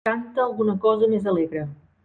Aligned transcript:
Canta 0.07 0.45
alguna 0.47 0.75
cosa 0.87 1.11
més 1.13 1.31
alegre. 1.35 1.65